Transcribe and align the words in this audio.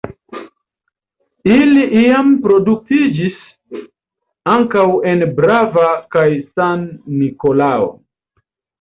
Ili 1.55 1.83
iam 2.05 2.31
reproduktiĝis 2.31 3.37
ankaŭ 4.57 4.89
en 5.13 5.25
Brava 5.41 5.87
kaj 6.19 6.29
San-Nikolao. 6.43 7.91